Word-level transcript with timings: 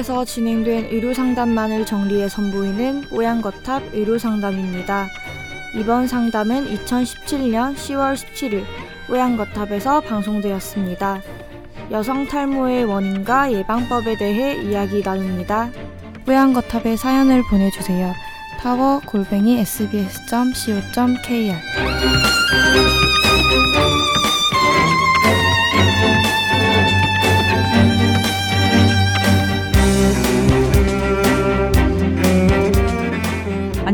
뽀양거탑에서 0.00 0.24
진행된 0.24 0.86
의료 0.86 1.12
상담만을 1.12 1.84
정리해 1.84 2.28
선보이는 2.28 3.02
뽀양거탑 3.10 3.82
의료 3.92 4.18
상담입니다. 4.18 5.08
이번 5.74 6.06
상담은 6.08 6.66
2017년 6.74 7.74
10월 7.74 8.14
17일 8.14 8.64
뽀양거탑에서 9.08 10.00
방송되었습니다. 10.00 11.20
여성 11.90 12.26
탈모의 12.26 12.84
원인과 12.84 13.52
예방법에 13.52 14.16
대해 14.16 14.62
이야기 14.62 15.02
나눕니다. 15.02 15.70
뽀양거탑에 16.24 16.96
사연을 16.96 17.42
보내주세요. 17.50 18.14
타워 18.60 19.00
골뱅이 19.06 19.58
sbs.co.kr 19.58 21.00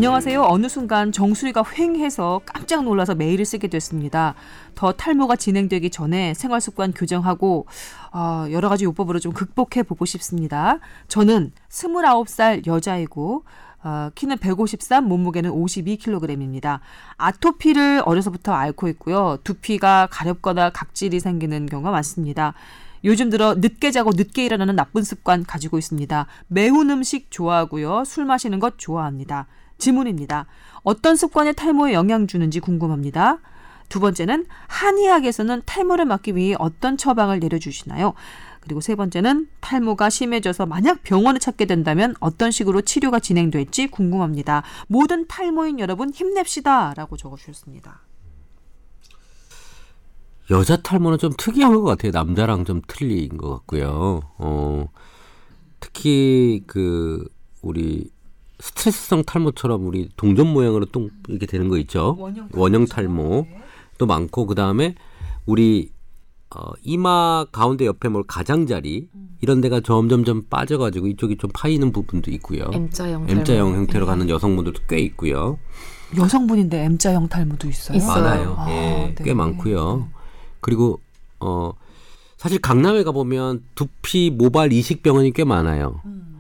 안녕하세요. 0.07 0.45
어느 0.45 0.69
순간 0.69 1.11
정수리가 1.11 1.65
휑해서 1.65 2.41
깜짝 2.47 2.85
놀라서 2.85 3.17
메일을 3.17 3.45
쓰게 3.45 3.67
됐습니다. 3.67 4.37
더 4.77 4.93
탈모가 4.93 5.35
진행되기 5.35 5.91
전에 5.91 6.33
생활 6.33 6.61
습관 6.61 6.93
교정하고 6.93 7.67
어, 8.13 8.47
여러 8.53 8.69
가지 8.69 8.85
요법으로 8.85 9.19
좀 9.19 9.33
극복해 9.33 9.83
보고 9.83 10.05
싶습니다. 10.05 10.79
저는 11.09 11.51
29살 11.71 12.69
여자이고 12.69 13.43
어, 13.83 14.11
키는 14.15 14.39
153, 14.39 15.09
몸무게는 15.09 15.51
52kg입니다. 15.51 16.79
아토피를 17.17 18.03
어려서부터 18.07 18.53
앓고 18.53 18.87
있고요. 18.91 19.39
두피가 19.43 20.07
가렵거나 20.13 20.71
각질이 20.71 21.19
생기는 21.19 21.67
경우가 21.67 21.91
많습니다. 21.91 22.55
요즘 23.03 23.29
들어 23.29 23.55
늦게 23.55 23.91
자고 23.91 24.13
늦게 24.15 24.45
일어나는 24.45 24.77
나쁜 24.77 25.03
습관 25.03 25.43
가지고 25.43 25.79
있습니다. 25.79 26.27
매운 26.47 26.91
음식 26.91 27.33
좋아하고요. 27.33 28.05
술 28.05 28.25
마시는 28.25 28.61
것 28.61 28.79
좋아합니다. 28.79 29.49
질문입니다. 29.79 30.47
어떤 30.83 31.17
습관에 31.17 31.53
탈모에 31.53 31.93
영향 31.93 32.27
주는지 32.27 32.61
궁금합니다. 32.61 33.39
두 33.89 34.01
번째는 34.01 34.47
한의학에서는 34.69 35.63
탈모를 35.65 36.05
막기 36.05 36.37
위해 36.37 36.55
어떤 36.59 36.97
처방을 36.97 37.41
내려주시나요? 37.41 38.15
그리고 38.61 38.81
세 38.81 38.97
번째는 38.97 39.49
탈모가 39.61 40.11
심해져서 40.11 40.67
만약 40.67 41.05
병원을 41.05 41.39
찾게 41.39 41.67
된다면 41.67 42.17
어떤 42.19 42.51
식으로 42.51 42.81
치료가 42.81 43.21
진행될지 43.21 43.87
궁금합니다. 43.87 44.65
모든 44.89 45.29
탈모인 45.29 45.79
여러분 45.79 46.11
힘냅시다. 46.11 46.95
라고 46.95 47.17
적어주셨습니다. 47.17 48.01
여자 50.51 50.77
탈모는 50.77 51.19
좀 51.19 51.33
특이한 51.37 51.75
것 51.75 51.83
같아요. 51.83 52.11
남자랑 52.13 52.65
좀 52.65 52.81
틀린 52.89 53.37
것 53.37 53.51
같고요. 53.51 54.21
어, 54.39 54.89
특히 55.79 56.65
그 56.67 57.25
우리 57.63 58.11
스트레스성 58.59 59.25
탈모처럼 59.25 59.87
우리 59.87 60.09
동전 60.17 60.53
모양으로 60.53 60.87
똥 60.87 61.11
이렇게 61.29 61.47
되는 61.47 61.69
거 61.69 61.79
있죠. 61.79 62.17
원형, 62.19 62.49
원형 62.53 62.87
탈모 62.87 63.47
또 63.99 64.07
많고 64.07 64.47
그 64.47 64.55
다음에 64.55 64.95
우리 65.45 65.91
어, 66.55 66.73
이마 66.83 67.45
가운데 67.51 67.87
옆에 67.87 68.09
뭘 68.09 68.23
가장자리 68.27 69.09
음. 69.15 69.37
이런 69.41 69.61
데가 69.61 69.81
점점점 69.81 70.45
빠져가지고 70.49 71.09
이쪽이 71.09 71.37
좀 71.39 71.51
파이는 71.53 71.93
부분도 71.93 72.31
있고요. 72.33 72.71
M자형 72.73 73.29
M자형 73.29 73.75
형태로 73.75 74.05
네. 74.05 74.11
가는 74.11 74.29
여성분들도 74.29 74.83
꽤 74.89 74.99
있고요. 75.01 75.59
여성분인데 76.17 76.85
M자형 76.85 77.29
탈모도 77.29 77.69
있어요. 77.69 77.99
있어요. 77.99 78.23
많아요. 78.23 78.55
아, 78.59 78.71
예, 78.71 79.15
네. 79.17 79.25
꽤 79.25 79.35
많고요. 79.35 79.97
네. 79.97 80.05
그리고 80.61 81.01
어 81.41 81.73
사실 82.37 82.61
강남에 82.61 83.03
가 83.03 83.11
보면 83.11 83.65
두피 83.75 84.31
모발 84.31 84.73
이식 84.73 85.03
병원이 85.03 85.33
꽤 85.33 85.43
많아요. 85.45 86.01
음. 86.05 86.36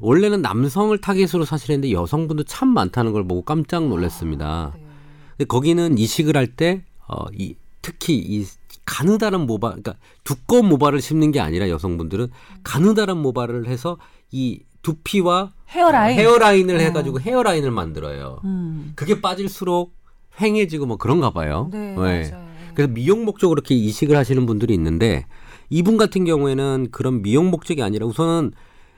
원래는 0.00 0.42
남성을 0.42 0.96
타겟으로 0.98 1.44
사실 1.44 1.70
했는데 1.70 1.92
여성분도 1.92 2.44
참 2.44 2.68
많다는 2.68 3.12
걸 3.12 3.26
보고 3.26 3.42
깜짝 3.42 3.86
놀랐습니다. 3.88 4.46
아, 4.46 4.72
네. 4.74 4.84
근데 5.30 5.44
거기는 5.46 5.98
이식을 5.98 6.36
할 6.36 6.46
때 6.56 6.84
어, 7.06 7.26
이, 7.32 7.56
특히 7.82 8.16
이 8.16 8.46
가느다란 8.84 9.46
모발, 9.46 9.70
그러니까 9.72 9.94
두꺼운 10.24 10.66
모발을 10.68 11.00
심는 11.00 11.32
게 11.32 11.40
아니라 11.40 11.68
여성분들은 11.68 12.28
가느다란 12.62 13.18
모발을 13.18 13.66
해서 13.66 13.98
이 14.30 14.60
두피와 14.82 15.52
헤어라인 15.70 16.18
헤어라인을 16.18 16.76
어. 16.76 16.78
해가지고 16.78 17.20
헤어라인을 17.20 17.70
만들어요. 17.70 18.40
음. 18.44 18.92
그게 18.94 19.20
빠질수록 19.20 19.94
횡해지고 20.40 20.86
뭐 20.86 20.96
그런가 20.96 21.30
봐요. 21.30 21.68
네, 21.72 21.94
네. 21.96 22.32
그래서 22.74 22.92
미용 22.92 23.24
목적으로 23.24 23.58
이렇게 23.58 23.74
이식을 23.74 24.16
하시는 24.16 24.44
분들이 24.46 24.74
있는데 24.74 25.26
이분 25.70 25.96
같은 25.96 26.24
경우에는 26.24 26.88
그런 26.90 27.22
미용 27.22 27.50
목적이 27.50 27.82
아니라 27.82 28.06
우선은 28.06 28.52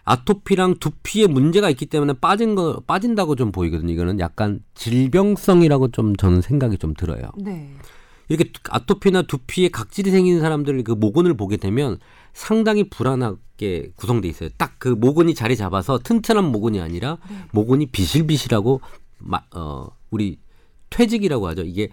아토피랑 0.06 0.76
두피에 0.76 1.26
문제가 1.26 1.68
있기 1.70 1.86
때문에 1.86 2.14
빠진 2.14 2.54
거 2.54 2.80
빠진다고 2.86 3.36
좀 3.36 3.52
보이거든요. 3.52 3.92
이거는 3.92 4.20
약간 4.20 4.60
질병성이라고 4.74 5.90
좀 5.90 6.16
저는 6.16 6.40
생각이 6.40 6.78
좀 6.78 6.94
들어요. 6.94 7.30
네. 7.36 7.70
이렇게 8.28 8.50
아토피나 8.70 9.22
두피에 9.22 9.68
각질이 9.68 10.10
생기는 10.10 10.40
사람들 10.40 10.82
그 10.84 10.92
모근을 10.92 11.36
보게 11.36 11.56
되면 11.56 11.98
상당히 12.32 12.88
불안하게 12.88 13.92
구성돼 13.96 14.28
있어요. 14.28 14.48
딱 14.56 14.76
그 14.78 14.88
모근이 14.88 15.34
자리 15.34 15.56
잡아서 15.56 15.98
튼튼한 15.98 16.44
모근이 16.44 16.80
아니라 16.80 17.18
네. 17.28 17.36
모근이 17.52 17.86
비실비실하고 17.86 18.80
마, 19.18 19.40
어 19.54 19.88
우리 20.10 20.38
퇴직이라고 20.90 21.48
하죠. 21.48 21.62
이게 21.62 21.88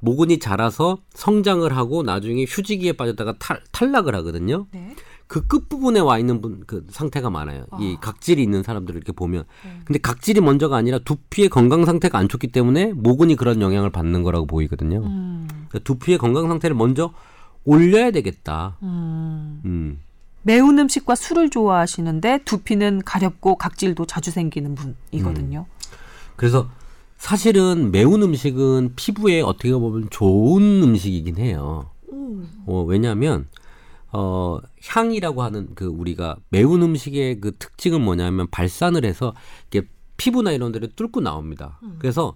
모근이 0.00 0.38
자라서 0.38 0.98
성장을 1.14 1.76
하고 1.76 2.02
나중에 2.02 2.44
휴지기에 2.48 2.92
빠졌다가 2.92 3.34
탈, 3.38 3.60
탈락을 3.72 4.14
하거든요. 4.16 4.66
네. 4.72 4.94
그 5.30 5.46
끝부분에 5.46 6.00
와 6.00 6.18
있는 6.18 6.40
분 6.40 6.64
그 6.66 6.84
상태가 6.90 7.30
많아요. 7.30 7.64
아. 7.70 7.78
이 7.80 7.96
각질이 8.00 8.42
있는 8.42 8.64
사람들을 8.64 8.96
이렇게 8.96 9.12
보면. 9.12 9.44
네. 9.64 9.70
근데 9.84 10.00
각질이 10.00 10.40
먼저가 10.40 10.76
아니라 10.76 10.98
두피의 10.98 11.48
건강 11.48 11.84
상태가 11.84 12.18
안 12.18 12.28
좋기 12.28 12.48
때문에 12.48 12.92
모근이 12.94 13.36
그런 13.36 13.62
영향을 13.62 13.90
받는 13.90 14.24
거라고 14.24 14.46
보이거든요. 14.46 14.98
음. 14.98 15.46
그러니까 15.68 15.78
두피의 15.84 16.18
건강 16.18 16.48
상태를 16.48 16.74
먼저 16.74 17.12
올려야 17.64 18.10
되겠다. 18.10 18.76
음. 18.82 19.60
음. 19.64 19.98
매운 20.42 20.76
음식과 20.80 21.14
술을 21.14 21.50
좋아하시는데 21.50 22.40
두피는 22.44 23.02
가렵고 23.04 23.54
각질도 23.54 24.06
자주 24.06 24.32
생기는 24.32 24.74
분이거든요. 24.74 25.66
음. 25.68 25.86
그래서 26.34 26.68
사실은 27.18 27.92
매운 27.92 28.22
음식은 28.22 28.94
피부에 28.96 29.42
어떻게 29.42 29.70
보면 29.70 30.08
좋은 30.10 30.82
음식이긴 30.82 31.36
해요. 31.38 31.88
음. 32.12 32.48
어, 32.66 32.82
왜냐하면 32.82 33.46
어, 34.12 34.58
향이라고 34.86 35.42
하는 35.42 35.68
그 35.74 35.86
우리가 35.86 36.36
매운 36.48 36.82
음식의 36.82 37.40
그 37.40 37.56
특징은 37.58 38.00
뭐냐면 38.00 38.48
발산을 38.50 39.04
해서 39.04 39.34
이게 39.68 39.86
피부나 40.16 40.52
이런 40.52 40.72
데를 40.72 40.88
뚫고 40.94 41.20
나옵니다. 41.20 41.78
음. 41.82 41.96
그래서 41.98 42.34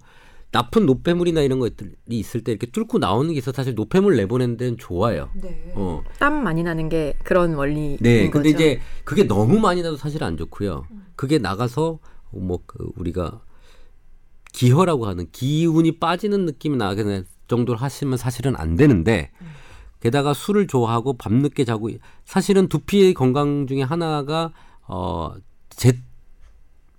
나쁜 0.52 0.86
노폐물이나 0.86 1.40
이런 1.40 1.58
것들이 1.58 1.90
있을 2.08 2.44
때 2.44 2.52
이렇게 2.52 2.68
뚫고 2.68 2.98
나오는 2.98 3.32
게 3.32 3.38
있어 3.38 3.50
사실 3.50 3.74
노폐물 3.74 4.16
내보내는 4.16 4.56
데는 4.56 4.76
좋아요. 4.78 5.28
네. 5.34 5.72
어. 5.74 6.02
땀 6.20 6.44
많이 6.44 6.62
나는 6.62 6.88
게 6.88 7.14
그런 7.24 7.54
원리인 7.54 7.98
네, 8.00 8.30
근데 8.30 8.52
거죠? 8.52 8.64
이제 8.64 8.80
그게 9.04 9.24
너무 9.24 9.58
많이 9.58 9.82
나도 9.82 9.96
사실 9.96 10.22
안 10.22 10.36
좋고요. 10.36 10.86
음. 10.90 11.06
그게 11.16 11.38
나가서 11.38 11.98
뭐 12.30 12.58
그 12.66 12.90
우리가 12.96 13.40
기혈라고 14.52 15.06
하는 15.06 15.26
기운이 15.32 15.98
빠지는 15.98 16.46
느낌이 16.46 16.76
나게 16.76 17.24
정도로 17.48 17.78
하시면 17.78 18.16
사실은 18.16 18.54
안 18.56 18.76
되는데 18.76 19.30
음. 19.42 19.43
게다가 20.04 20.34
술을 20.34 20.66
좋아하고 20.66 21.14
밤늦게 21.14 21.64
자고 21.64 21.88
사실은 22.26 22.68
두피의 22.68 23.14
건강 23.14 23.66
중에 23.66 23.80
하나가 23.80 24.52
어제 24.86 25.98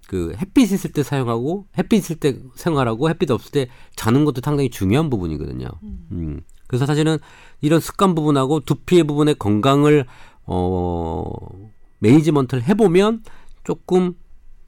그 0.07 0.33
햇빛 0.35 0.71
있을 0.71 0.91
때 0.91 1.03
사용하고 1.03 1.67
햇빛 1.77 1.97
있을 1.97 2.15
때 2.15 2.39
생활하고 2.55 3.07
햇빛 3.09 3.29
없을 3.29 3.51
때 3.51 3.67
자는 3.95 4.25
것도 4.25 4.41
상당히 4.43 4.71
중요한 4.71 5.11
부분이거든요. 5.11 5.67
음. 5.83 6.07
음. 6.11 6.41
그래서 6.65 6.87
사실은 6.87 7.19
이런 7.61 7.79
습관 7.79 8.15
부분하고 8.15 8.61
두피의 8.61 9.03
부분의 9.03 9.35
건강을 9.35 10.07
어 10.47 11.23
매니지먼트를 11.99 12.63
해보면 12.63 13.23
조금 13.63 14.15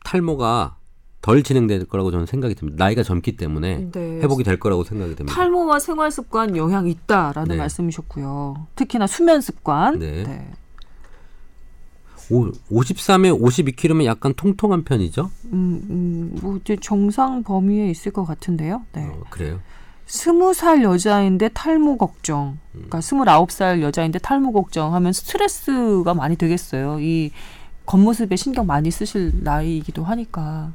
탈모가 0.06 0.76
덜 1.27 1.44
진행될 1.44 1.83
거라고 1.88 2.09
저는 2.09 2.25
생각이 2.25 2.56
듭니다. 2.56 2.85
나이가 2.85 3.03
젊기 3.03 3.35
때문에 3.35 3.89
네. 3.91 4.00
회복이 4.21 4.45
될 4.45 4.62
거라고 4.62 4.85
생각이 4.85 5.13
됩니다. 5.13 5.35
탈모와 5.35 5.77
생활 5.77 6.09
습관 6.09 6.56
영향 6.56 6.88
있다라는 6.88 7.50
네. 7.50 7.57
말씀이셨고요. 7.57 8.68
특히나 8.75 9.07
수면 9.07 9.41
습관. 9.41 10.00
네. 10.00 10.24
네. 10.24 10.51
오, 12.31 12.50
53에 12.71 13.38
52kg면 13.41 14.06
약간 14.06 14.33
통통한 14.35 14.85
편이죠? 14.85 15.29
음, 15.51 15.81
음, 15.89 16.39
뭐 16.41 16.56
이제 16.56 16.77
정상 16.79 17.44
범위에 17.44 17.89
있을 17.89 18.13
것 18.13 18.23
같은데요. 18.23 18.83
네. 18.94 19.03
어, 19.03 19.21
그래요? 19.30 19.59
스무 20.06 20.53
살 20.53 20.81
여자인데 20.81 21.50
탈모 21.50 21.97
걱정. 21.97 22.57
그러니까 22.71 23.01
스물아홉 23.01 23.51
살 23.51 23.81
여자인데 23.81 24.19
탈모 24.19 24.53
걱정하면 24.53 25.12
스트레스가 25.12 26.13
많이 26.13 26.38
되겠어요. 26.38 27.01
이 27.01 27.31
겉모습에 27.85 28.38
신경 28.38 28.65
많이 28.65 28.91
쓰실 28.91 29.33
나이이기도 29.44 30.06
하니까. 30.06 30.71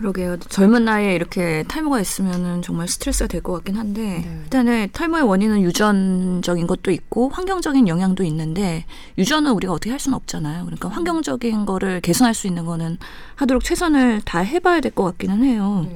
그러게요. 0.00 0.38
젊은 0.38 0.86
나이에 0.86 1.14
이렇게 1.14 1.62
탈모가 1.68 2.00
있으면은 2.00 2.62
정말 2.62 2.88
스트레스가 2.88 3.26
될 3.28 3.42
것 3.42 3.52
같긴 3.52 3.76
한데 3.76 4.00
네. 4.24 4.40
일단은 4.44 4.88
탈모의 4.92 5.24
원인은 5.24 5.60
유전적인 5.60 6.66
것도 6.66 6.90
있고 6.90 7.28
환경적인 7.28 7.86
영향도 7.86 8.24
있는데 8.24 8.86
유전은 9.18 9.52
우리가 9.52 9.74
어떻게 9.74 9.90
할 9.90 10.00
수는 10.00 10.16
없잖아요. 10.16 10.64
그러니까 10.64 10.88
환경적인 10.88 11.66
거를 11.66 12.00
개선할 12.00 12.32
수 12.32 12.46
있는 12.46 12.64
거는 12.64 12.96
하도록 13.36 13.62
최선을 13.62 14.22
다 14.24 14.38
해봐야 14.40 14.80
될 14.80 14.90
것 14.90 15.04
같기는 15.04 15.44
해요. 15.44 15.86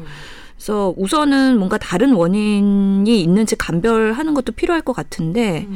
그래서 0.56 0.94
우선은 0.96 1.56
뭔가 1.58 1.78
다른 1.78 2.12
원인이 2.12 3.20
있는지 3.22 3.56
감별하는 3.56 4.34
것도 4.34 4.52
필요할 4.52 4.82
것 4.82 4.92
같은데 4.92 5.66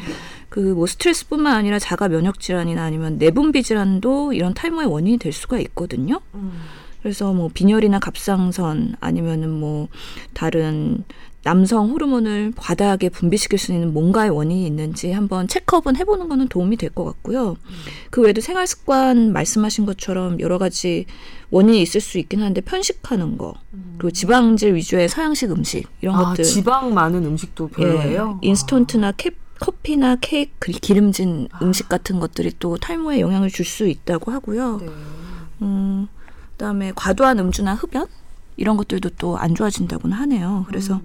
그뭐 0.50 0.86
스트레스뿐만 0.86 1.54
아니라 1.54 1.78
자가 1.78 2.08
면역 2.08 2.40
질환이나 2.40 2.84
아니면 2.84 3.16
내분비 3.19 3.62
질환도 3.62 4.34
이런 4.34 4.52
탈모의 4.54 4.86
원인이 4.86 5.16
될 5.19 5.32
수가 5.32 5.58
있거든요. 5.60 6.20
그래서 7.02 7.32
뭐 7.32 7.48
빈혈이나 7.52 7.98
갑상선 8.00 8.96
아니면은 9.00 9.50
뭐 9.50 9.88
다른 10.34 11.04
남성 11.44 11.90
호르몬을 11.90 12.52
과다하게 12.56 13.10
분비시킬 13.10 13.58
수 13.58 13.72
있는 13.72 13.92
뭔가의 13.94 14.30
원인이 14.30 14.66
있는지 14.66 15.12
한번 15.12 15.46
체크업은 15.48 15.96
해보는 15.96 16.28
거는 16.28 16.48
도움이 16.48 16.76
될 16.76 16.90
것 16.90 17.04
같고요. 17.04 17.56
그 18.10 18.20
외에도 18.22 18.40
생활 18.40 18.66
습관 18.66 19.32
말씀하신 19.32 19.86
것처럼 19.86 20.40
여러 20.40 20.58
가지 20.58 21.06
원인이 21.50 21.80
있을 21.80 22.00
수 22.00 22.18
있긴 22.18 22.42
한데 22.42 22.60
편식하는 22.60 23.38
거 23.38 23.54
그리고 23.98 24.10
지방질 24.10 24.74
위주의 24.74 25.08
서양식 25.08 25.50
음식 25.52 25.86
이런 26.02 26.16
아, 26.16 26.24
것들 26.30 26.44
지방 26.44 26.92
많은 26.92 27.24
음식도 27.24 27.68
별로예요? 27.68 28.40
예, 28.42 28.48
인스턴트나 28.48 29.12
캡, 29.12 29.30
커피나 29.60 30.16
케이크 30.20 30.52
그 30.58 30.72
기름진 30.72 31.48
음식 31.62 31.88
같은 31.88 32.18
것들이 32.20 32.52
또 32.58 32.76
탈모에 32.76 33.20
영향을 33.20 33.48
줄 33.48 33.64
수 33.64 33.86
있다고 33.86 34.32
하고요. 34.32 34.78
네. 34.78 34.88
음, 35.62 36.08
그다음에 36.58 36.93
과도한 36.96 37.38
음주나 37.38 37.75
흡연 37.75 38.06
이런 38.56 38.76
것들도 38.76 39.10
또 39.10 39.38
안 39.38 39.55
좋아진다고는 39.55 40.16
하네요. 40.16 40.64
그래서 40.66 41.00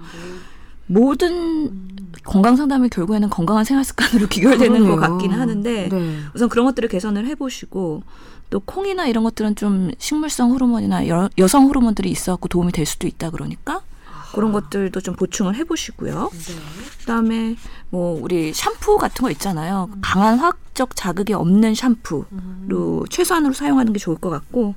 모든 0.88 1.88
건강 2.24 2.56
상담이 2.56 2.90
결국에는 2.90 3.30
건강한 3.30 3.64
생활 3.64 3.84
습관으로 3.86 4.28
귀결되는 4.30 4.80
것 4.88 4.96
그러네요. 4.96 5.00
같긴 5.00 5.32
하는데 5.32 5.90
네. 5.90 6.20
우선 6.34 6.50
그런 6.50 6.66
것들을 6.66 6.90
개선을 6.90 7.28
해보시고 7.28 8.02
또 8.50 8.60
콩이나 8.60 9.06
이런 9.08 9.24
것들은 9.24 9.56
좀 9.56 9.92
식물성 10.00 10.52
호르몬이나 10.52 11.08
여, 11.08 11.30
여성 11.38 11.68
호르몬들이 11.68 12.10
있어갖고 12.10 12.48
도움이 12.50 12.72
될 12.72 12.86
수도 12.86 13.08
있다 13.08 13.30
그러니까 13.30 13.82
그런 14.34 14.52
것들도 14.52 15.00
좀 15.02 15.16
보충을 15.16 15.56
해보시고요. 15.56 16.32
그다음에 17.02 17.56
뭐 17.92 18.20
우리 18.20 18.52
샴푸 18.52 18.98
같은 18.98 19.22
거 19.24 19.30
있잖아요. 19.32 19.90
강한 20.02 20.40
화학적 20.40 20.96
자극이 20.96 21.34
없는 21.34 21.76
샴푸로 21.76 23.06
최소한으로 23.10 23.54
사용하는 23.54 23.94
게 23.94 24.00
좋을 24.00 24.18
것 24.18 24.32
같고 24.32 24.74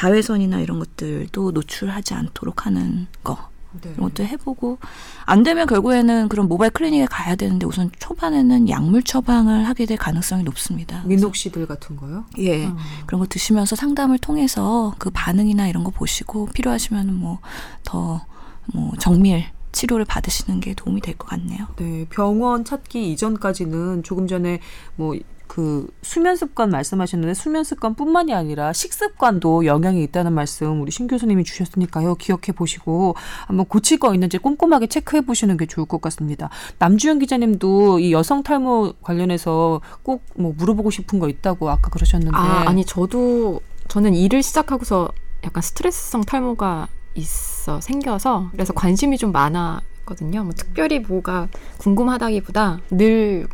자외선이나 0.00 0.60
이런 0.60 0.78
것들도 0.78 1.52
노출하지 1.52 2.12
않도록 2.12 2.66
하는 2.66 3.06
거 3.24 3.38
네. 3.80 3.90
이런 3.94 4.10
것도 4.10 4.24
해보고 4.24 4.76
안 5.24 5.42
되면 5.42 5.66
결국에는 5.66 6.28
그런 6.28 6.48
모바일 6.48 6.70
클리닉에 6.70 7.06
가야 7.06 7.34
되는데 7.34 7.64
우선 7.64 7.90
초반에는 7.98 8.68
약물 8.68 9.02
처방을 9.04 9.66
하게 9.66 9.86
될 9.86 9.96
가능성이 9.96 10.42
높습니다. 10.42 11.02
민옥씨들 11.06 11.66
같은 11.66 11.96
거요? 11.96 12.26
예. 12.38 12.68
그런 13.06 13.20
거 13.20 13.26
드시면서 13.26 13.74
상담을 13.74 14.18
통해서 14.18 14.94
그 14.98 15.08
반응이나 15.10 15.66
이런 15.66 15.82
거 15.82 15.90
보시고 15.90 16.46
필요하시면 16.52 17.14
뭐더뭐 17.14 18.92
정밀 18.98 19.46
치료를 19.72 20.04
받으시는 20.04 20.60
게 20.60 20.74
도움이 20.74 21.00
될 21.00 21.16
것 21.16 21.28
같네요. 21.28 21.66
네, 21.76 22.06
병원 22.10 22.64
찾기 22.66 23.12
이전까지는 23.12 24.02
조금 24.02 24.26
전에 24.26 24.60
뭐 24.94 25.14
그 25.46 25.86
수면 26.02 26.36
습관 26.36 26.70
말씀하셨는데 26.70 27.34
수면 27.34 27.64
습관뿐만이 27.64 28.34
아니라 28.34 28.72
식습관도 28.72 29.66
영향이 29.66 30.02
있다는 30.04 30.32
말씀 30.32 30.80
우리 30.82 30.90
신 30.90 31.06
교수님이 31.06 31.44
주셨으니까요. 31.44 32.16
기억해 32.16 32.52
보시고 32.54 33.14
한번 33.46 33.66
고칠 33.66 33.98
거 33.98 34.12
있는지 34.14 34.38
꼼꼼하게 34.38 34.86
체크해 34.88 35.22
보시는 35.22 35.56
게 35.56 35.66
좋을 35.66 35.86
것 35.86 36.00
같습니다. 36.02 36.50
남주현 36.78 37.18
기자님도 37.20 37.98
이 38.00 38.12
여성 38.12 38.42
탈모 38.42 38.94
관련해서 39.02 39.80
꼭 40.02 40.26
뭐 40.38 40.52
물어보고 40.56 40.90
싶은 40.90 41.18
거 41.18 41.28
있다고 41.28 41.70
아까 41.70 41.88
그러셨는데 41.90 42.36
아, 42.36 42.64
아니 42.66 42.84
저도 42.84 43.60
저는 43.88 44.14
일을 44.14 44.42
시작하고서 44.42 45.08
약간 45.44 45.62
스트레스성 45.62 46.22
탈모가 46.24 46.88
있어 47.14 47.80
생겨서 47.80 48.48
그래서 48.52 48.72
관심이 48.74 49.16
좀 49.16 49.32
많았거든요. 49.32 50.44
뭐 50.44 50.52
특별히 50.54 50.98
뭐가 50.98 51.48
궁금하다기보다 51.78 52.80
늘 52.90 53.48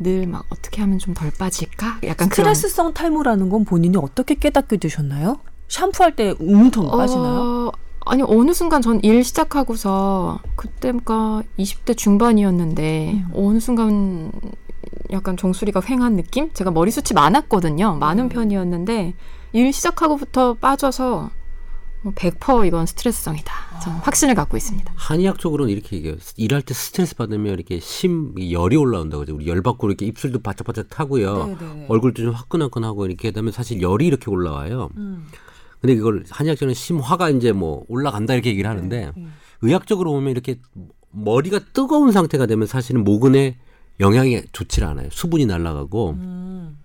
늘 0.00 0.26
막 0.26 0.44
어떻게 0.50 0.80
하면 0.82 0.98
좀 0.98 1.14
덜 1.14 1.30
빠질까? 1.30 1.98
약간 2.04 2.28
스트레스성 2.28 2.94
탈모라는 2.94 3.48
건 3.50 3.64
본인이 3.64 3.96
어떻게 3.98 4.34
깨닫게 4.34 4.78
되셨나요? 4.78 5.38
샴푸할 5.68 6.16
때 6.16 6.34
웅텅 6.40 6.90
빠지나요? 6.90 7.40
어, 7.40 7.72
아니 8.06 8.22
어느 8.22 8.52
순간 8.52 8.80
전 8.82 9.00
일 9.02 9.22
시작하고서 9.22 10.40
그때가 10.56 11.42
20대 11.58 11.96
중반이었는데 11.96 13.12
음. 13.12 13.30
어느 13.34 13.60
순간 13.60 14.32
약간 15.12 15.36
정수리가 15.36 15.80
휑한 15.80 16.14
느낌? 16.14 16.50
제가 16.54 16.70
머리숱이 16.70 17.14
많았거든요. 17.14 17.96
많은 17.96 18.24
음. 18.24 18.28
편이었는데 18.30 19.14
일 19.52 19.72
시작하고부터 19.72 20.54
빠져서 20.54 21.30
뭐100% 22.04 22.66
이건 22.66 22.86
스트레스성이다. 22.86 23.52
저는 23.82 23.98
아. 23.98 24.00
확신을 24.02 24.34
갖고 24.34 24.56
있습니다. 24.56 24.92
한의학적으로는 24.96 25.72
이렇게 25.72 25.96
얘기해요. 25.96 26.16
일할 26.36 26.62
때 26.62 26.74
스트레스 26.74 27.14
받으면 27.14 27.52
이렇게 27.52 27.78
심이 27.78 28.52
열이 28.52 28.76
올라온다고 28.76 29.20
그러죠. 29.24 29.36
우리 29.36 29.46
열 29.48 29.62
받고 29.62 29.88
이렇게 29.88 30.06
입술도 30.06 30.40
바짝바짝 30.40 30.88
타고요. 30.88 31.56
네네. 31.58 31.86
얼굴도 31.88 32.22
좀 32.22 32.32
화끈화끈하고 32.32 33.06
이렇게 33.06 33.30
되면 33.30 33.52
사실 33.52 33.82
열이 33.82 34.06
이렇게 34.06 34.30
올라와요. 34.30 34.90
음. 34.96 35.26
근데 35.80 35.94
이걸 35.94 36.24
한의학적으로는 36.28 36.74
심화가 36.74 37.30
이제 37.30 37.52
뭐 37.52 37.84
올라간다 37.88 38.34
이렇게 38.34 38.50
얘기를 38.50 38.68
하는데 38.68 39.12
네. 39.16 39.26
의학적으로 39.62 40.12
보면 40.12 40.30
이렇게 40.30 40.58
머리가 41.10 41.60
뜨거운 41.72 42.12
상태가 42.12 42.46
되면 42.46 42.66
사실은 42.66 43.04
모근에 43.04 43.56
영향이 43.98 44.42
좋지 44.52 44.82
않아요. 44.84 45.08
수분이 45.10 45.46
날아가고 45.46 46.10
음. 46.10 46.78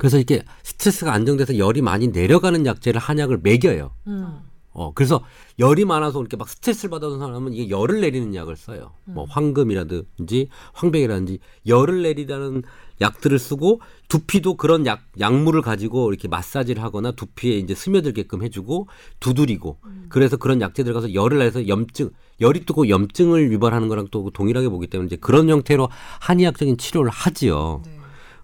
그래서 0.00 0.16
이렇게 0.16 0.42
스트레스가 0.62 1.12
안정돼서 1.12 1.58
열이 1.58 1.82
많이 1.82 2.08
내려가는 2.08 2.64
약재를 2.64 2.98
한약을 2.98 3.40
먹여요. 3.42 3.90
음. 4.06 4.40
어, 4.72 4.92
그래서 4.94 5.22
열이 5.58 5.84
많아서 5.84 6.20
이렇게 6.20 6.38
막 6.38 6.48
스트레스를 6.48 6.88
받아서 6.88 7.18
사람은 7.18 7.52
이게 7.52 7.68
열을 7.68 8.00
내리는 8.00 8.34
약을 8.34 8.56
써요. 8.56 8.92
뭐 9.04 9.26
황금이라든지 9.28 10.48
황백이라든지 10.72 11.40
열을 11.66 12.00
내리다는 12.00 12.62
약들을 13.02 13.38
쓰고 13.38 13.82
두피도 14.08 14.56
그런 14.56 14.86
약 14.86 15.02
약물을 15.18 15.60
가지고 15.60 16.10
이렇게 16.10 16.28
마사지를 16.28 16.82
하거나 16.82 17.12
두피에 17.12 17.58
이제 17.58 17.74
스며들게끔 17.74 18.42
해주고 18.42 18.88
두드리고 19.20 19.80
그래서 20.08 20.38
그런 20.38 20.62
약재 20.62 20.82
들어가서 20.82 21.12
열을 21.12 21.40
내서 21.40 21.68
염증 21.68 22.08
열이 22.40 22.64
뜨고 22.64 22.88
염증을 22.88 23.52
유발하는 23.52 23.88
거랑 23.88 24.08
또 24.10 24.30
동일하게 24.30 24.70
보기 24.70 24.86
때문에 24.86 25.08
이제 25.08 25.16
그런 25.16 25.50
형태로 25.50 25.90
한의학적인 26.20 26.78
치료를 26.78 27.10
하지요. 27.10 27.82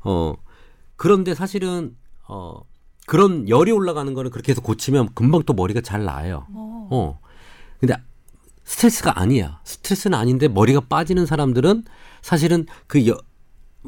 어 0.02 0.34
그런데 0.96 1.34
사실은 1.34 1.96
어 2.28 2.60
그런 3.06 3.48
열이 3.48 3.70
올라가는 3.70 4.12
거는 4.12 4.30
그렇게 4.30 4.52
해서 4.52 4.60
고치면 4.60 5.10
금방 5.14 5.42
또 5.44 5.54
머리가 5.54 5.80
잘 5.80 6.04
나아요. 6.04 6.46
어. 6.50 7.20
근데 7.78 7.94
스트레스가 8.64 9.20
아니야. 9.20 9.60
스트레스는 9.64 10.18
아닌데 10.18 10.48
머리가 10.48 10.80
빠지는 10.80 11.24
사람들은 11.24 11.84
사실은 12.20 12.66
그 12.88 13.06
여, 13.06 13.16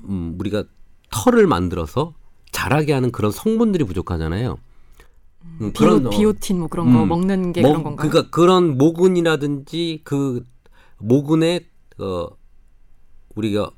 음, 0.04 0.36
우리가 0.38 0.64
털을 1.10 1.46
만들어서 1.46 2.14
자라게 2.52 2.92
하는 2.92 3.10
그런 3.10 3.32
성분들이 3.32 3.84
부족하잖아요. 3.84 4.58
음, 5.60 5.72
비오, 5.72 5.94
어, 5.94 6.10
비오틴 6.10 6.60
뭐 6.60 6.68
그런 6.68 6.92
거 6.92 7.02
음. 7.02 7.08
먹는 7.08 7.52
게 7.52 7.62
뭐, 7.62 7.70
그런 7.70 7.82
건가요? 7.82 8.08
그러니까 8.08 8.30
그런 8.30 8.78
모근이라든지 8.78 10.02
그 10.04 10.44
모근의 10.98 11.66
어 11.98 12.28
우리가 13.34 13.70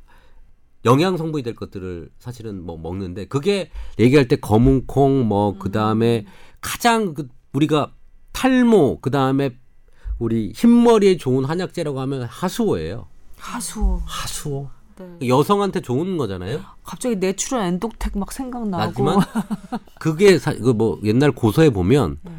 영양 0.84 1.16
성분이 1.16 1.42
될 1.42 1.54
것들을 1.54 2.10
사실은 2.18 2.64
뭐 2.64 2.78
먹는데 2.78 3.26
그게 3.26 3.70
얘기할 3.99 4.28
때 4.28 4.37
검은콩 4.37 5.26
뭐 5.26 5.58
그다음에 5.58 6.25
가장 6.60 7.14
그 7.14 7.28
우리가 7.52 7.92
탈모 8.32 9.00
그다음에 9.00 9.58
우리 10.18 10.52
흰머리에 10.54 11.16
좋은 11.16 11.44
한약재라고 11.44 12.00
하면 12.00 12.22
하수오예요. 12.25 13.06
하수오. 13.38 14.02
하수오. 14.04 14.68
네. 14.99 15.28
여성한테 15.28 15.80
좋은 15.80 16.18
거잖아요. 16.18 16.60
갑자기 16.84 17.16
내츄럴 17.16 17.64
엔도텍 17.64 18.18
막 18.18 18.30
생각나고. 18.32 18.82
하지만 18.82 19.18
그게 19.99 20.38
그뭐 20.38 21.00
옛날 21.04 21.32
고서에 21.32 21.70
보면 21.70 22.18
네. 22.22 22.32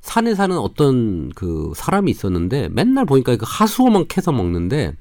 산에 0.00 0.34
사는 0.34 0.56
어떤 0.58 1.30
그 1.30 1.72
사람이 1.76 2.10
있었는데 2.10 2.70
맨날 2.70 3.04
보니까 3.04 3.36
그 3.36 3.44
하수오만 3.46 4.08
캐서 4.08 4.32
먹는데 4.32 4.96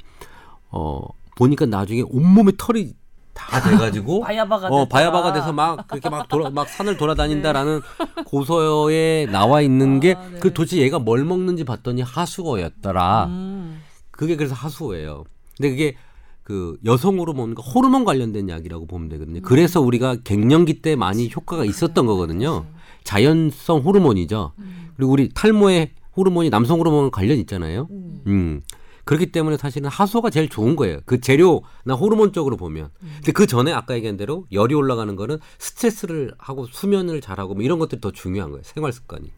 어 0.70 1.02
보니까 1.38 1.66
나중에 1.68 2.02
온몸에 2.10 2.52
털이 2.58 2.94
다 3.34 3.62
돼가지고 3.62 4.22
바야바가 4.26 4.68
어 4.68 4.84
됐다. 4.84 4.90
바야바가 4.90 5.34
돼서 5.34 5.54
막 5.54 5.88
그렇게 5.88 6.10
막 6.10 6.28
돌아 6.28 6.50
막 6.50 6.68
산을 6.68 6.98
돌아다닌다라는 6.98 7.82
고서에 8.26 9.28
나와 9.32 9.62
있는 9.62 10.00
게 10.00 10.16
네. 10.16 10.40
그 10.40 10.54
도대체 10.54 10.78
얘가 10.78 11.00
뭘 11.00 11.24
먹는지 11.24 11.64
봤더니 11.64 12.02
하수오였더라. 12.02 13.26
음. 13.28 13.82
그게 14.12 14.36
그래서 14.36 14.56
하수오예요. 14.56 15.24
근데 15.56 15.70
그게 15.70 15.96
그 16.44 16.78
여성 16.86 17.20
호르몬과 17.20 17.62
호르몬 17.62 18.06
관련된 18.06 18.50
약이라고 18.50 18.88
보면 18.88 19.10
되거든요. 19.10 19.42
그래서 19.42 19.82
우리가 19.82 20.16
갱년기 20.24 20.82
때 20.82 20.96
많이 20.96 21.30
효과가 21.30 21.66
있었던 21.66 22.06
거거든요. 22.06 22.66
자연성 23.04 23.82
호르몬이죠. 23.82 24.54
그리고 24.96 25.12
우리 25.12 25.30
탈모에 25.30 25.92
호르몬이 26.16 26.50
남성 26.50 26.80
호르몬 26.80 27.12
관련 27.12 27.38
있잖아요. 27.38 27.88
음. 28.28 28.62
그렇기 29.08 29.32
때문에 29.32 29.58
사실은 29.58 29.90
하소가 29.90 30.30
제일 30.30 30.50
좋은 30.50 30.76
거예요. 30.76 31.00
그 31.06 31.20
재료나 31.20 31.96
호르몬 32.00 32.34
쪽으로 32.34 32.58
보면. 32.58 32.90
근데 33.16 33.32
그 33.32 33.48
전에 33.48 33.72
아까 33.74 33.96
얘기한 33.96 34.18
대로 34.18 34.46
열이 34.52 34.76
올라가는 34.76 35.16
거는 35.16 35.40
스트레스를 35.58 36.34
하고 36.38 36.68
수면을 36.70 37.22
잘하고 37.22 37.56
뭐 37.56 37.64
이런 37.64 37.80
것들이 37.80 38.02
더 38.02 38.12
중요한 38.12 38.52
거예요. 38.52 38.62
생활 38.64 38.92
습관이. 38.94 39.32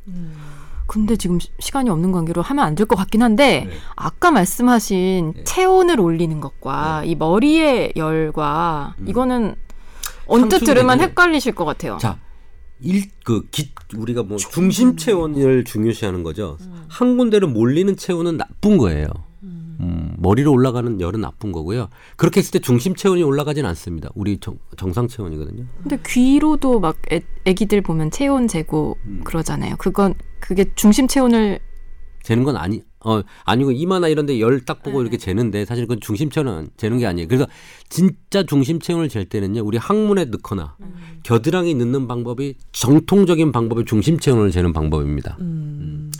근데 0.87 1.15
지금 1.15 1.39
시- 1.39 1.49
시간이 1.59 1.89
없는 1.91 2.11
관계로 2.11 2.41
하면 2.41 2.65
안 2.65 2.73
될 2.75 2.85
것 2.87 2.95
같긴 2.95 3.21
한데 3.21 3.65
네. 3.69 3.73
아까 3.95 4.31
말씀하신 4.31 5.33
네. 5.35 5.43
체온을 5.43 5.99
올리는 5.99 6.39
것과 6.41 7.03
이 7.05 7.13
머리의 7.15 7.93
열과 7.95 8.95
음. 8.99 9.07
이거는 9.07 9.55
언뜻. 10.25 10.59
들으면 10.59 10.99
헷갈리실 10.99 11.53
것 11.53 11.65
같아요. 11.65 11.97
자, 12.01 12.17
일, 12.81 13.03
그, 13.23 13.45
기, 13.51 13.71
우리가 13.95 14.23
뭐 14.23 14.37
중심 14.37 14.95
체온을 14.97 15.63
중요시하는 15.63 16.23
거죠. 16.23 16.57
한 16.87 17.17
군데로 17.17 17.47
몰리는 17.47 17.95
체온은 17.97 18.37
나쁜 18.37 18.77
거예요. 18.77 19.07
음, 20.19 20.21
머리로 20.21 20.51
올라가는 20.51 20.99
열은 20.99 21.21
나쁜 21.21 21.51
거고요. 21.51 21.89
그렇게 22.17 22.39
했을 22.39 22.51
때 22.51 22.59
중심 22.59 22.95
체온이 22.95 23.23
올라가진 23.23 23.65
않습니다. 23.65 24.09
우리 24.15 24.37
정, 24.39 24.59
정상 24.77 25.07
체온이거든요. 25.07 25.65
근데 25.81 25.97
귀로도 26.05 26.79
막 26.79 26.97
애, 27.11 27.21
애기들 27.45 27.81
보면 27.81 28.11
체온 28.11 28.47
재고 28.47 28.97
음. 29.05 29.21
그러잖아요. 29.23 29.75
그건 29.77 30.13
그게 30.39 30.65
중심 30.75 31.07
체온을 31.07 31.59
재는 32.21 32.43
건 32.43 32.57
아니, 32.57 32.83
어, 33.05 33.21
아니고 33.45 33.71
이마나 33.71 34.09
이런 34.09 34.25
데 34.25 34.39
열 34.41 34.59
딱 34.65 34.83
보고 34.83 35.01
이렇게 35.01 35.17
재는데 35.17 35.63
사실 35.63 35.85
그건 35.85 36.01
중심 36.01 36.29
체온은 36.29 36.69
재는 36.75 36.97
게 36.99 37.07
아니에요. 37.07 37.27
그래서 37.29 37.47
진짜 37.87 38.43
중심 38.43 38.79
체온을 38.79 39.07
잴 39.07 39.23
때는요, 39.25 39.61
우리 39.63 39.77
항문에 39.77 40.25
넣거나 40.25 40.75
겨드랑이 41.23 41.73
넣는 41.75 42.07
방법이 42.09 42.55
정통적인 42.73 43.53
방법이 43.53 43.85
중심 43.85 44.19
체온을 44.19 44.51
재는 44.51 44.73
방법입니다. 44.73 45.37
음. 45.39 46.11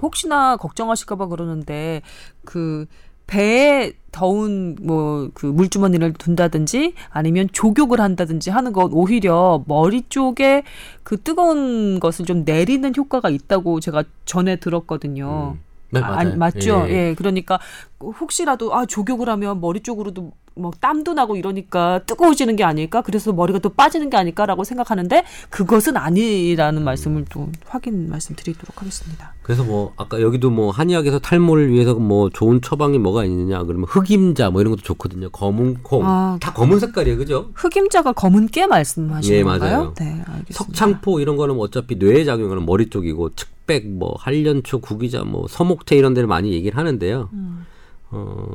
혹시나 0.00 0.56
걱정하실까봐 0.56 1.26
그러는데 1.26 2.02
그 2.44 2.86
배에 3.26 3.92
더운 4.12 4.76
뭐 4.80 5.04
그 5.34 5.46
물주머니를 5.46 6.14
둔다든지 6.14 6.94
아니면 7.10 7.48
조격을 7.52 8.00
한다든지 8.00 8.50
하는 8.50 8.72
건 8.72 8.90
오히려 8.92 9.62
머리 9.66 10.02
쪽에 10.08 10.62
그 11.02 11.20
뜨거운 11.20 12.00
것을 12.00 12.24
좀 12.24 12.44
내리는 12.44 12.92
효과가 12.96 13.30
있다고 13.30 13.80
제가 13.80 14.04
전에 14.24 14.56
들었거든요. 14.56 15.56
음. 15.56 15.60
네, 15.94 16.00
아, 16.00 16.08
맞아요. 16.08 16.18
아니, 16.18 16.36
맞죠. 16.36 16.84
예. 16.88 17.10
예. 17.10 17.14
그러니까 17.16 17.58
혹시라도 18.00 18.74
아 18.74 18.86
조격을 18.86 19.28
하면 19.28 19.60
머리 19.60 19.80
쪽으로도 19.80 20.32
뭐 20.56 20.70
땀도 20.80 21.14
나고 21.14 21.36
이러니까 21.36 22.00
뜨거워지는 22.06 22.54
게 22.54 22.62
아닐까? 22.62 23.02
그래서 23.02 23.32
머리가 23.32 23.58
또 23.58 23.70
빠지는 23.70 24.08
게 24.08 24.16
아닐까라고 24.16 24.62
생각하는데 24.62 25.24
그것은 25.50 25.96
아니라는 25.96 26.84
말씀을 26.84 27.24
또 27.28 27.48
확인 27.66 28.08
말씀드리도록 28.08 28.80
하겠습니다. 28.80 29.34
그래서 29.42 29.64
뭐 29.64 29.92
아까 29.96 30.20
여기도 30.20 30.50
뭐 30.50 30.70
한의학에서 30.70 31.18
탈모를 31.18 31.72
위해서 31.72 31.94
뭐 31.94 32.30
좋은 32.30 32.60
처방이 32.60 32.98
뭐가 32.98 33.24
있느냐 33.24 33.64
그러면 33.64 33.86
흑임자 33.88 34.50
뭐 34.50 34.60
이런 34.60 34.70
것도 34.72 34.82
좋거든요. 34.82 35.30
검은 35.30 35.82
콩. 35.82 36.06
아. 36.06 36.38
다 36.40 36.52
검은 36.52 36.78
색깔이에요. 36.78 37.18
그죠? 37.18 37.50
흑임자가 37.54 38.12
검은 38.12 38.46
깨 38.48 38.66
말씀하시는 38.66 39.36
예, 39.36 39.42
건가요? 39.42 39.70
맞아요. 39.70 39.94
네, 39.98 40.04
알겠습니다. 40.24 40.52
석창포 40.52 41.18
이런 41.20 41.36
거는 41.36 41.56
뭐 41.56 41.64
어차피 41.64 41.96
뇌에 41.96 42.24
작용하는 42.24 42.64
머리 42.64 42.88
쪽이고 42.90 43.34
측 43.34 43.53
백 43.66 43.86
뭐 43.86 44.14
한련초 44.18 44.80
구기자 44.80 45.24
뭐 45.24 45.46
서목태 45.48 45.96
이런 45.96 46.14
데를 46.14 46.26
많이 46.26 46.52
얘기를 46.52 46.76
하는데요. 46.76 47.28
음. 47.32 47.66
어 48.10 48.46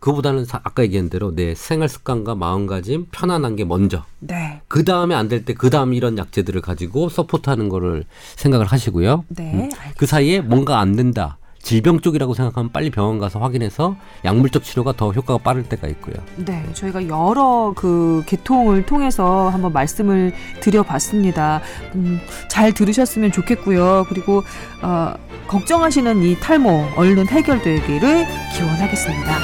그보다는 0.00 0.44
사- 0.44 0.60
아까 0.62 0.82
얘기한 0.84 1.08
대로 1.10 1.34
내 1.34 1.54
생활 1.56 1.88
습관과 1.88 2.36
마음가짐 2.36 3.06
편안한 3.10 3.56
게 3.56 3.64
먼저. 3.64 4.04
네. 4.20 4.60
그 4.68 4.84
다음에 4.84 5.14
안 5.14 5.28
될 5.28 5.44
때 5.44 5.54
그 5.54 5.70
다음 5.70 5.92
이런 5.94 6.18
약재들을 6.18 6.60
가지고 6.60 7.08
서포트하는 7.08 7.68
거를 7.68 8.04
생각을 8.36 8.66
하시고요. 8.66 9.24
네. 9.28 9.52
음. 9.54 9.70
그 9.96 10.06
사이에 10.06 10.40
뭔가 10.40 10.78
안 10.78 10.94
된다. 10.94 11.37
질병 11.68 12.00
쪽이라고 12.00 12.32
생각하면 12.32 12.72
빨리 12.72 12.88
병원 12.88 13.18
가서 13.18 13.40
확인해서 13.40 13.94
약물적 14.24 14.64
치료가 14.64 14.94
더 14.94 15.12
효과가 15.12 15.42
빠를 15.42 15.64
때가 15.64 15.86
있고요. 15.88 16.14
네, 16.36 16.64
저희가 16.72 17.08
여러 17.08 17.74
그 17.76 18.22
계통을 18.24 18.86
통해서 18.86 19.50
한번 19.50 19.74
말씀을 19.74 20.32
드려봤습니다. 20.60 21.60
음, 21.94 22.20
잘 22.48 22.72
들으셨으면 22.72 23.32
좋겠고요. 23.32 24.06
그리고 24.08 24.42
어, 24.82 25.12
걱정하시는 25.46 26.22
이 26.22 26.40
탈모 26.40 26.92
얼른 26.96 27.28
해결되기를 27.28 28.26
기원하겠습니다. 28.56 29.38